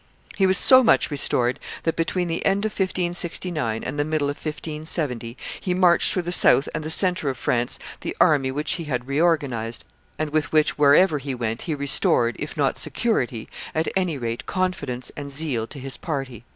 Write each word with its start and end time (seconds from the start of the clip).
He 0.35 0.47
was 0.47 0.57
so 0.57 0.81
much 0.83 1.11
restored, 1.11 1.59
that, 1.83 1.95
between 1.95 2.27
the 2.27 2.43
end 2.43 2.65
of 2.65 2.71
1569 2.71 3.83
and 3.83 3.99
the 3.99 4.03
middle 4.03 4.31
of 4.31 4.35
1570, 4.37 5.37
he 5.59 5.73
marched 5.75 6.11
through 6.11 6.23
the 6.23 6.31
south 6.31 6.67
and 6.73 6.83
the 6.83 6.89
centre 6.89 7.29
of 7.29 7.37
France 7.37 7.77
the 7.99 8.17
army 8.19 8.49
which 8.49 8.71
he 8.71 8.85
had 8.85 9.05
reorganized, 9.07 9.83
and 10.17 10.31
with 10.31 10.51
which, 10.51 10.75
wherever 10.75 11.19
he 11.19 11.35
went, 11.35 11.61
he 11.61 11.75
restored, 11.75 12.35
if 12.39 12.57
not 12.57 12.79
security, 12.79 13.47
at 13.75 13.89
any 13.95 14.17
rate 14.17 14.47
confidence 14.47 15.11
and 15.15 15.29
zeal, 15.29 15.67
to 15.67 15.77
his 15.77 15.97
party. 15.97 16.45